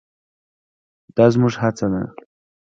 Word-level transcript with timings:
دا 1.15 1.25
زموږ 1.33 1.53
هڅه 1.63 1.87
ده. 1.93 2.01